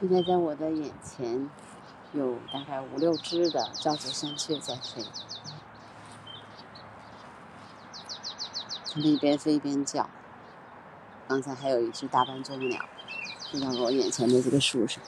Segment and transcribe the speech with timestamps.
[0.00, 1.50] 现在在我的眼前，
[2.14, 5.04] 有大概五六只的沼泽山雀在飞，
[8.94, 10.08] 它们一边飞一边叫。
[11.28, 12.82] 刚才还有一只大斑啄木鸟，
[13.52, 15.04] 飞到了我眼前的这个树上。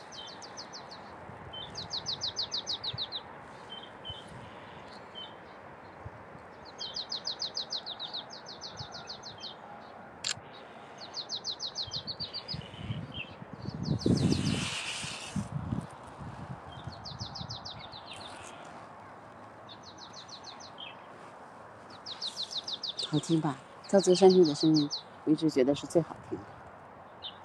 [23.12, 23.58] 好听吧？
[23.90, 24.88] 赵泽山雀的声音，
[25.26, 26.44] 我一直觉得是最好听的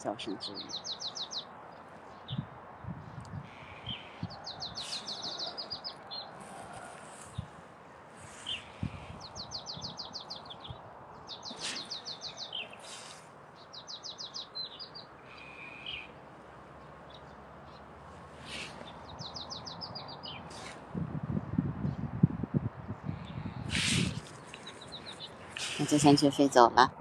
[0.02, 0.97] 叫声之一。
[25.80, 26.92] 我就先去飞走了